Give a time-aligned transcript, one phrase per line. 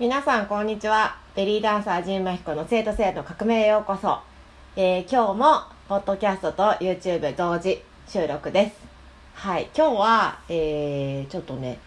[0.00, 1.16] 皆さんこんにちは。
[1.36, 4.18] ベリーダンサー陣馬彦の生徒生徒革命へようこそ、
[4.74, 8.76] えー、今日もポッドキャストと YouTube 同時収録です。
[9.34, 11.78] はい今日は、えー、ちょっとね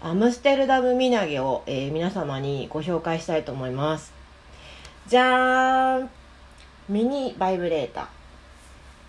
[0.00, 4.12] アムステルダム身投げを、えー、皆様にご紹介したいと思います。
[5.08, 6.10] じゃーん。
[6.88, 8.06] ミニバイブレーター。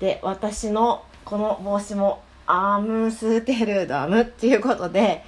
[0.02, 5.24] で私のこの帽子もアムステルダムっていうことで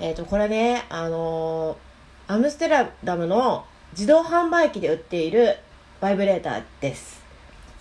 [0.00, 1.91] えっ、ー、とこれねあのー
[2.28, 5.56] アムステルダムの自動販売機で売っている
[6.00, 7.20] バイブレーターです。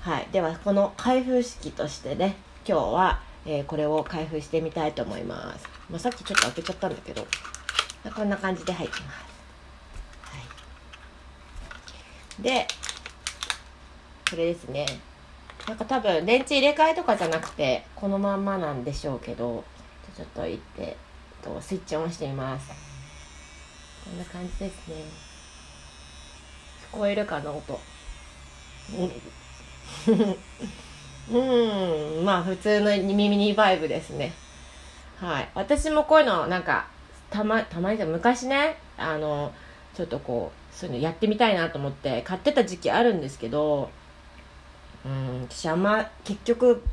[0.01, 0.27] はい。
[0.31, 2.35] では、この開封式としてね、
[2.67, 5.69] 今日は、えー、これを開封してみたいと思います。
[5.89, 7.25] まあ、さっきちょっと開けちゃったんだけど、
[8.15, 9.13] こんな感じで入ってます。
[10.23, 10.37] は
[12.39, 12.43] い。
[12.43, 12.67] で、
[14.29, 14.85] これですね。
[15.67, 19.63] なんか多分電池入れ替えとかじゃなくて、このまんまなんでしょうけど、
[20.17, 20.97] ちょっと行って、
[21.61, 22.90] スイッチオンしてみます。
[24.03, 24.95] こんな感じですね。
[26.91, 27.79] 聞こえるかな音。
[31.31, 31.37] う
[32.21, 32.25] ん。
[32.25, 34.33] まあ普通の耳にバイブですね。
[35.19, 35.49] はい。
[35.55, 36.87] 私もこういうのなんか
[37.29, 39.53] たまたまに昔ねあの
[39.93, 43.89] ちょっとこうそういうのやってみたいなと思って買ってた時期あるんですけど
[45.05, 45.41] うん。
[45.49, 46.83] 私あんま結局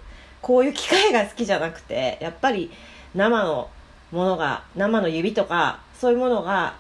[0.41, 2.71] こういう機械が好きじゃなくてやっぱり
[3.15, 3.71] 生の
[4.13, 6.77] ものが生の指とかそういうものが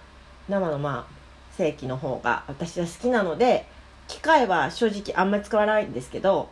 [0.48, 1.18] 生のまあ
[1.56, 3.66] 正規の方が私は好きなので
[4.06, 6.48] 機械は正直あんまり使わないんですけど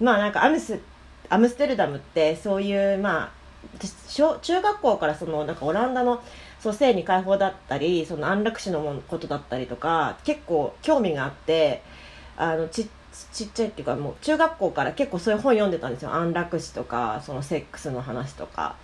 [0.00, 0.80] まあなんかアムス
[1.28, 3.32] アムステルダムってそういうまあ
[4.08, 6.22] 小中学校からそのなんかオランダの
[6.60, 11.82] そう性に解放だったりその安楽死のことだったりとか結構興味があって
[12.36, 12.88] あのち
[13.32, 16.14] ちっちゃいっていうかもう中学校から結構そういう本読んでたんですよ。
[16.14, 18.76] 安楽死とかそのセックスの話とか。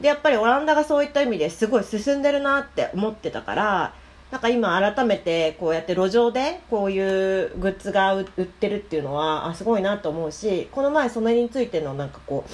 [0.00, 3.94] でやっぱりオランダがそういった意味ですごい進んでるなって思ってたから
[4.32, 12.46] なんか今改めてこうやって路上でこういうグッズが売ってるっていうのはあすごいなと思うしこの前それについてのなんかこ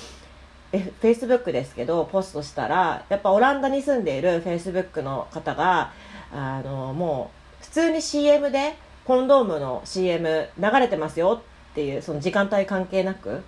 [0.72, 5.92] うフェイスブックですけどポストしたらやっぱオランダに住んでいるフェイスブックの方が
[6.32, 7.30] あのも
[7.60, 8.74] う普通に CM で
[9.04, 11.40] コンドームの CM 流れてますよ
[11.70, 13.42] っていうその時間帯関係なく。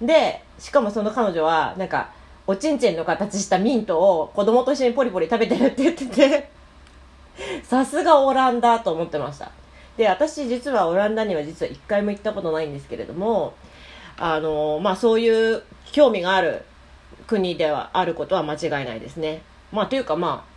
[0.00, 2.10] でしかもその彼女はなんか
[2.46, 6.55] おちんちんの形したミントを子供と一緒にポリポリ食べてるって言ってて
[7.64, 9.50] さすがオランダと思ってました。
[9.96, 13.54] で私実はオランダには実は1回も行ったことないんですけれども
[14.18, 16.62] あのまあそういう興味がある
[17.26, 19.42] 国ではあることは間違いないですね。
[19.72, 20.56] まあというかまあ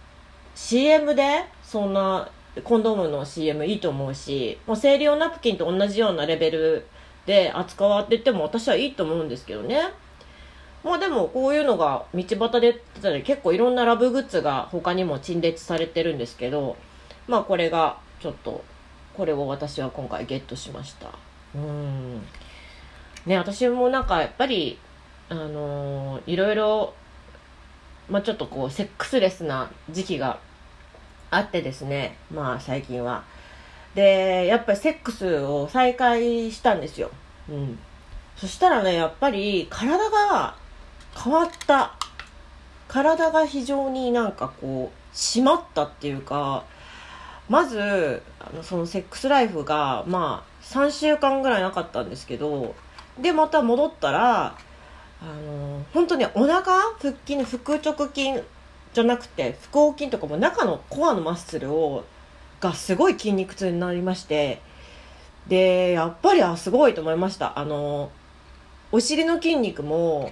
[0.55, 2.29] CM でそんな
[2.63, 6.85] コンドームの CM いいと思うしもう生理用ナプキンと同じようなレベル
[7.25, 9.81] で扱われてても私はいいと思うんですけどね。
[10.83, 16.77] まあでもこういうのが道端で売ってたり結構いろんなラブグッズが他にも陳列されてるんですけど
[17.27, 18.63] まあこれがちょっと
[19.15, 21.09] これを私は今回ゲットしました。
[21.53, 22.21] うん。
[23.25, 24.79] ね私もなんかやっぱり
[25.27, 26.93] あのー、いろいろ
[28.09, 30.39] まあちょっとこうセックスレスな時期が
[31.29, 32.15] あってですね。
[32.33, 33.23] まあ最近は。
[33.95, 37.11] でやっぱりセックスを再開したんですよ。
[37.49, 37.79] うん。
[38.37, 40.55] そしたらねやっぱり体が
[41.21, 41.99] 変わった。
[42.89, 46.65] 体が非常になんかこう締まったっていうか
[47.47, 52.75] まずあのそのセックスライフがまあ3週間ぐらいなかったんですけど
[53.21, 54.55] でまた戻ったら
[55.21, 58.43] あの本当にお腹腹筋腹直筋
[58.93, 62.05] じゃなくて腹横筋とかも中のコアのマッスルを
[62.59, 64.61] がすごい筋肉痛になりまして
[65.47, 67.57] でやっぱりあすごいと思いました。
[67.57, 68.11] あの
[68.91, 70.31] お尻の筋肉も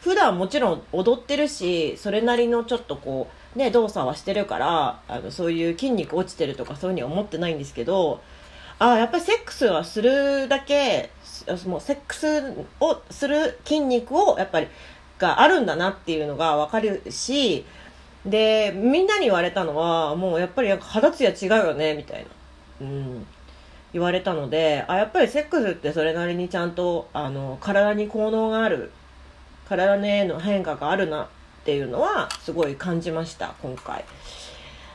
[0.00, 8.20] 普段もちろん踊ってるしそれなりのちょっとこうね動作はしてるからあのそういう筋肉落ちてるとかそういうふうには思ってないんですけど
[8.78, 11.10] あやっぱりセックスはするだけ
[11.66, 14.68] もうセックスをする筋肉をやっぱり
[15.18, 17.64] があるんだなっていうのが分かるし
[18.26, 22.26] でみんなに言われたのはもうやっぱり肌ツヤ違うよねみたい
[22.80, 23.26] な、うん、
[23.92, 28.90] 言われたのであやっぱりセックスってそれなりにちゃんとあの体に効能がある
[29.68, 31.28] 体のの変化があるなっ
[31.64, 34.04] ていうのはすごい感じました今回。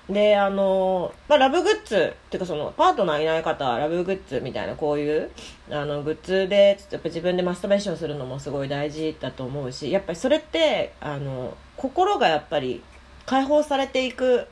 [0.09, 5.29] であの、まあ、ラブグッズっていうかそのパートナーいない方はラブグッズみたいなこういう
[5.69, 12.83] あのグッズでやっぱ自分でマスターベーションするのもすごい大事だと思うしやっぱりそれってあの心がやっぱり
[13.25, 14.47] 解放されていく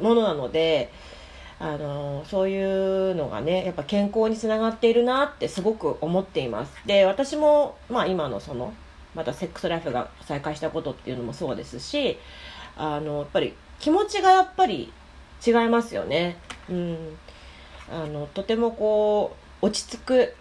[0.00, 0.90] ものなので
[1.58, 6.72] あのそういうのがねやっぱ健康につながっているなってすごく思っています。
[6.86, 8.74] で私も、まあ、今のその
[9.16, 12.18] またセックスライフが再開したことっていうのもそうですし
[12.76, 14.92] あのやっぱり気持ちがやっぱり
[15.44, 16.36] 違いますよね。
[16.68, 17.18] うん。
[17.90, 20.34] あのとてもこう落ち着く。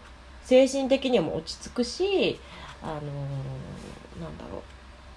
[0.44, 2.40] 精神的にも落ち着くし
[2.84, 2.94] あの
[4.22, 4.62] なんだろう。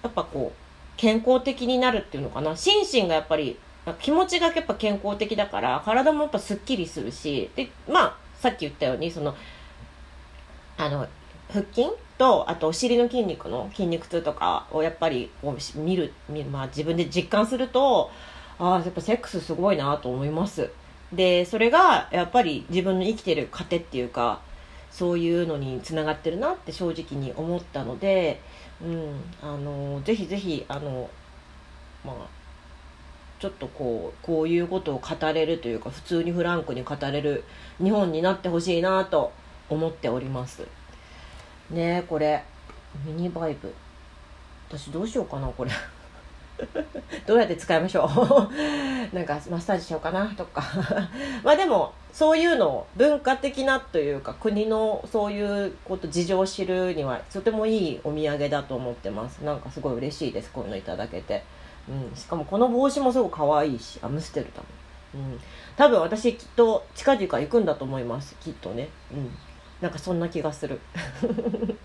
[0.03, 0.59] やっぱこう
[0.97, 2.55] 健康的になるっていうのかな。
[2.55, 3.59] 心身がやっぱり
[4.01, 7.49] 気持ちがやっぱ健康的だから体もやっぱすっきりするし。
[7.55, 9.35] でまあさっき言ったようにその
[10.77, 11.07] あの
[11.49, 11.87] 腹筋
[12.19, 15.31] とあとお尻の筋肉の筋肉痛とかをやっぱり
[15.75, 16.13] 見る、
[16.51, 18.11] まあ、自分で実感すると
[18.59, 20.69] ああやっぱセックスすごいなと思います。
[21.13, 24.41] でそれがやっぱり自分の生きてる糧っていうか
[24.91, 28.41] そういうのにつながってるなって正直に思ったので、
[28.83, 31.09] うん、あのぜひぜひあの
[32.05, 32.15] まあ
[33.39, 37.45] ちょっとこうこういうことを語れるというか普通にフランクに語れる
[37.81, 39.31] 日本になってほしいなと
[39.69, 40.67] 思っております。
[41.71, 42.43] ねこれ。
[43.05, 43.73] ミニバイブ。
[44.69, 45.71] 私どうしようかなこれ。
[47.25, 48.55] どうやって使いましょう？
[49.15, 50.61] なんかマッサージしようかなとか。
[51.43, 59.37] まあでもそういうのを文化的なというか国のそういうこと事情を知るにはとてもいいお土産だと思ってます。
[59.43, 61.43] なんかすごい嬉しいですこういうのいただけて、
[61.87, 64.61] うん、しかもこの帽子もすごい可愛いしアムステルだ
[65.13, 65.39] もん、うん、
[65.77, 68.89] 多分私きっと近々行くんだと思いますきっとね。
[69.13, 69.37] うん。
[69.81, 70.79] なんかそんな気がする。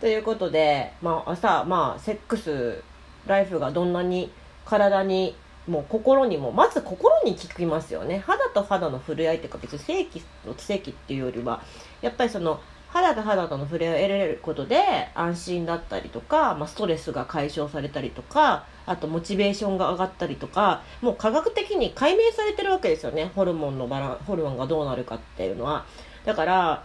[0.00, 2.82] ということでまあ朝まあセックス
[3.26, 4.30] ライフがどんなに
[4.64, 5.36] 体に
[5.66, 8.22] もう心にもまず心に効きますよね。
[8.26, 11.62] 肌と肌の触れ合いっていうか別に正規の奇跡っていうよりは
[12.02, 14.82] やっぱりその肌と肌との触れを得られることで
[15.14, 25.84] 安心だったりとか、まあ、ストレスが解消されたりとかあとモチベーションが上がったりとかもう科学的に解明されてるわけですよねホルモンのバランホルモンがどうなるかっていうのは
[26.24, 26.84] だから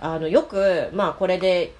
[0.00, 1.74] あのよくまあこれで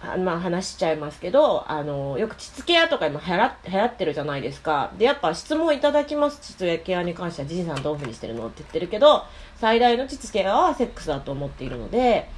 [0.00, 4.92] あまあ話しちゃいますけど、あの、よく膣ケアとか今流行流行ってるじゃないですか。
[4.96, 6.40] で、やっぱ質問いただきます。
[6.56, 9.24] 膣ケアに関しては、じいさんどういうふうにしてるのって言ってるけど、
[9.56, 12.28] 最大の膣ケアはセックスだと思っているので、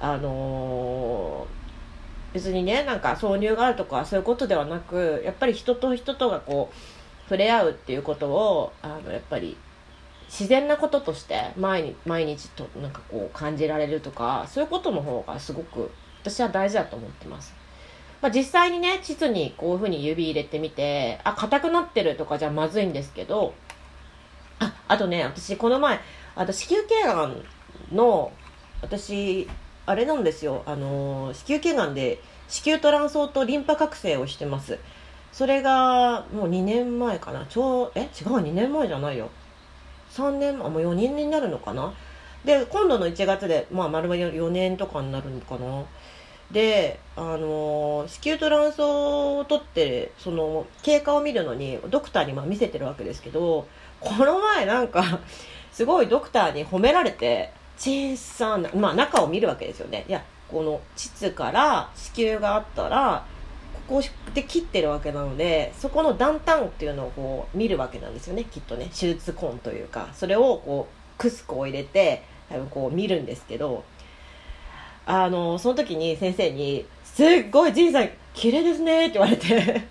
[0.00, 6.74] あのー、別にね、なんか挿入があるとかそういうことではなく、やっぱり人と人とがこう、
[7.24, 9.56] 触れ合うっていうことを、あの、やっぱり、
[10.28, 15.90] 自然なこととして毎日毎日となんかこう感じられるとかそういうことの方がすごく
[16.22, 17.54] 私は大事だと思ってます。
[18.20, 23.54] まあ、実際にね、膣にこういう風に指入れてみて、あ、硬くなってるとかじゃまずいんですけど、
[24.58, 26.00] あ、あとね、私この前、
[26.34, 27.44] あと子宮頸がん
[27.92, 28.32] の、
[28.82, 29.48] 私、
[29.88, 34.78] あれなんですよ、あの、子宮頸がんで子宮トランソーとリンパ覚醒をしてます。
[35.32, 37.46] それがもう2年前かな。
[37.46, 38.02] ちょうえ？
[38.02, 38.08] 違う、
[38.38, 39.30] 2年前じゃないよ。
[40.12, 41.92] 3年、あ、もう4年になるのかな。
[42.44, 45.84] で、今度の1月で、まあ、丸々4年とかになるのかな。
[46.50, 53.66] で、あの子宮トランスを取ってその経過を見るのにドクターにま見せてるわけですけど
[54.00, 55.20] この前なんか
[55.72, 60.04] すごいドクターに褒められて小さな、まあ、中を見るわけですよね。
[60.08, 63.24] いやこの膣から子宮があったら
[63.88, 64.02] ここ
[64.34, 68.44] で切ってるわけなのでそこの断端っていうのをこう見るわけなんですよね。
[68.44, 73.84] きっとね手術痕というかそれをこうクスクを入れて多分こう見るんですけど
[75.10, 79.46] あの、その時に先生に、すっごいじいさん、綺麗ですねって言われて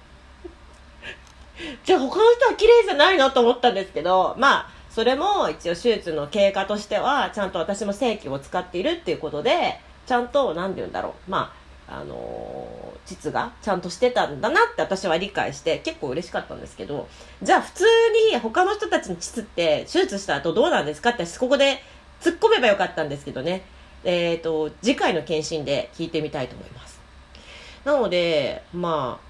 [1.83, 11.53] じゃあ他の人は綺麗じゃないのと思ったんですけど、まあ、それも一応手術の経過としては、ちゃんと私も正規を使っているっていうことで、ちゃんと、なんて言うんだろう、ま
[11.87, 17.07] あ、あのー、膣がちゃんとしてたんだなって私は理解して結構嬉しかったんですけど、
[17.43, 17.83] じゃあ普通
[18.31, 21.77] に他の人たちの膣って手術した後どうなんですかってここで
[22.19, 23.61] 突っ込めばよかったんですけどね。
[24.03, 26.99] えっ、ー、と、次回の検診で聞いてみたいと思います。
[27.85, 29.26] なので、まあ、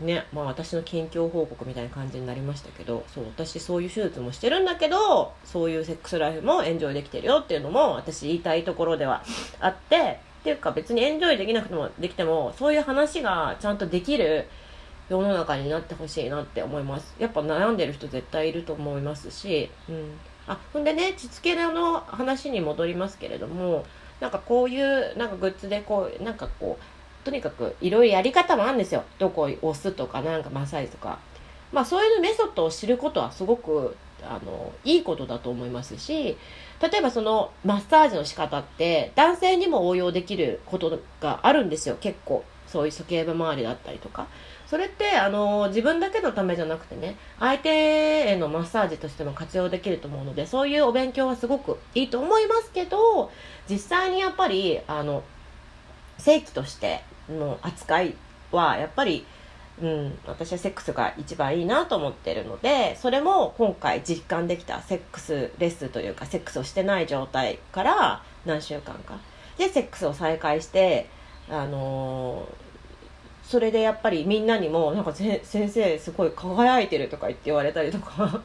[0.00, 9.22] ね、まあ私の近況報告みたいな感じになりましたけど、そう、私そういう手術もしてるんだけど、そういうセックスライフもエンジョイできてるよっていうのも私言いたいところでは
[9.60, 14.46] あって、っていうか別にエンジョイできなくても、できても、そういう話がちゃんとできる
[15.08, 17.14] 世の中になってほしいなって思います。
[17.18, 20.18] やっぱ悩んでる人絶対いると思いますし、うん。
[20.48, 23.84] あほんでねしつけの話に戻りますけれども
[24.20, 26.84] なんかこういうなんかグッズでこうなんかこう
[27.26, 29.02] とにかくいろいろやり方もあるんですよ。
[29.18, 31.18] どこを押すとかなんかマッサージとか。
[31.72, 36.36] まあそういうメソッドを知ることはすごくあのいいことだと思いますし
[36.80, 41.96] 例えばそのマッサージの仕方って男性にも応用できることがあるんですよ。
[42.00, 42.44] 結構。
[42.68, 44.28] そういう鼠径部周りだったりとか。
[44.68, 53.30] それってあの自分だけのためじゃなくてね相手へのマッサージとしても活用できると思うのでそういうお勉強はすごくいいと思いますけど
[53.68, 55.22] 実際にやっぱりあの
[56.18, 58.14] 正規としての扱い
[58.52, 59.26] はやっぱり
[59.82, 69.18] うん、私はセックスが一番いいなと思ってるのでそれも今回実感できたセックスレスというかセックスをしてない状態から何週間か。
[69.58, 71.08] でセックスを再開して
[71.50, 72.66] あのー
[73.46, 78.42] それでやっぱりみんなにも「なんか先生すごい輝いてる」とか言って言われたりとか。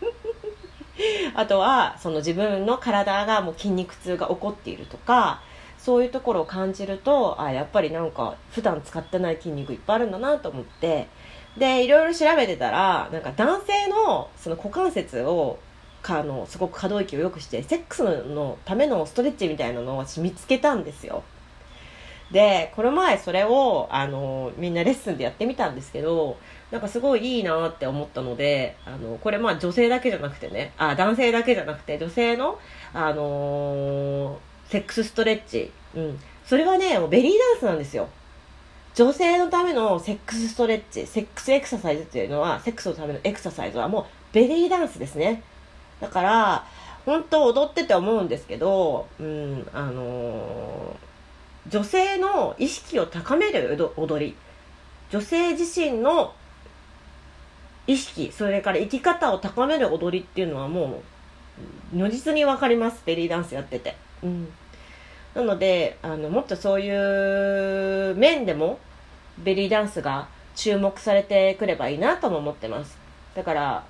[1.34, 5.40] あとはその自分の体がもう筋肉痛が起こっているとか
[5.82, 11.08] そういうところを感じるとあやっぱりなんか普段使ってない筋肉いっぱいあるんだなと思って
[11.56, 15.58] でいろいろ調べてたらなんか男性のその股関節を
[16.00, 21.24] かのすごく可動域を良くしてセックスのためのストレッチみたいなのを私見つけたんですよ。
[22.30, 26.38] でこの前それをあのみんなレッスンでやってみたんですけど
[26.70, 32.58] なんかすごいいいなって思ったのであのこれまあ女性だけじゃなくてねあ男性だけじゃなくて女性の、
[32.94, 34.38] あのー、
[34.72, 38.08] セックスストレッチ、うん、それはねもうベリーダンスなんですよ。
[38.94, 41.06] 女性のためのセックスストレッチ。
[41.06, 45.42] セックスエクササイズっていうのはセックスのためのエクササイズはもうベリーダンスですね。
[46.00, 46.66] だから
[47.04, 51.12] 本当踊ってて思うんですけど、うん、あのー
[51.68, 54.34] 女性の意識を高める踊り。
[55.10, 56.32] 女性自身の
[57.86, 61.02] 意識それから生き方を高める踊りっていうのはも
[61.94, 63.02] う如実に分かります。
[63.04, 64.48] ベリーダンスやってて、うん、
[65.34, 68.78] なのであのもっとそういう面でも
[69.38, 72.98] ベリーダンスが注目されてくればいいなとも思ってます。
[73.34, 73.84] だから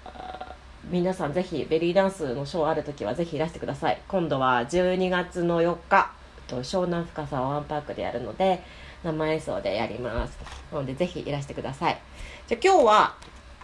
[0.91, 4.01] 皆さんぜひベリーダンスのショーある時はぜひいらしてください。
[4.09, 6.13] 今度は12月の4日
[6.47, 8.63] と湘南深さワンパークでやるので
[9.03, 10.39] 生演奏でやります。
[10.73, 12.01] なのでぜひいらしてください。
[12.47, 13.15] じゃ今日は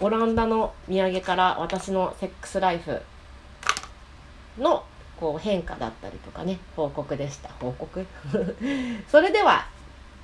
[0.00, 3.00] オランダの土産から私のセックスライフ
[4.58, 4.84] の
[5.18, 7.50] こう変化だったりとかね報告でした。
[7.60, 8.06] 報告？
[9.10, 9.66] それでは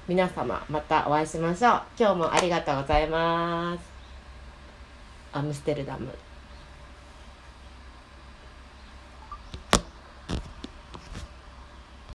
[0.06, 1.82] 皆様またお会いしましょう。
[1.98, 3.80] 今日もありがとうございます。
[5.32, 6.08] アムステルダム。